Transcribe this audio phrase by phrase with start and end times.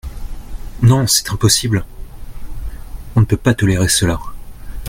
[0.81, 1.85] Non, c’est impossible!
[3.15, 4.19] On ne peut pas tolérer cela.